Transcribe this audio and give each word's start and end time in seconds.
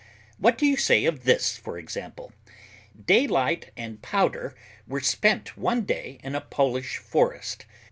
What 0.39 0.57
do 0.57 0.65
you 0.65 0.77
say 0.77 1.05
of 1.05 1.25
this, 1.25 1.57
for 1.59 1.77
example? 1.77 2.33
Daylight 3.05 3.69
and 3.77 4.01
powder 4.01 4.55
were 4.87 4.99
spent 5.01 5.55
one 5.55 5.83
day 5.83 6.19
in 6.23 6.33
a 6.33 6.41
Polish 6.41 6.97
forest. 6.97 7.67